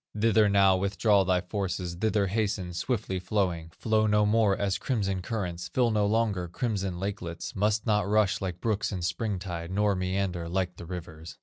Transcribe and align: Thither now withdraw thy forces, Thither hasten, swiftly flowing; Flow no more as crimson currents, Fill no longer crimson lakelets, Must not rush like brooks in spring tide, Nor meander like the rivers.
Thither 0.19 0.49
now 0.49 0.77
withdraw 0.77 1.23
thy 1.23 1.41
forces, 1.41 1.93
Thither 1.93 2.25
hasten, 2.25 2.73
swiftly 2.73 3.19
flowing; 3.19 3.69
Flow 3.69 4.07
no 4.07 4.25
more 4.25 4.57
as 4.57 4.79
crimson 4.79 5.21
currents, 5.21 5.67
Fill 5.67 5.91
no 5.91 6.07
longer 6.07 6.47
crimson 6.47 6.99
lakelets, 6.99 7.55
Must 7.55 7.85
not 7.85 8.09
rush 8.09 8.41
like 8.41 8.61
brooks 8.61 8.91
in 8.91 9.03
spring 9.03 9.37
tide, 9.37 9.69
Nor 9.69 9.93
meander 9.95 10.49
like 10.49 10.77
the 10.77 10.87
rivers. 10.87 11.37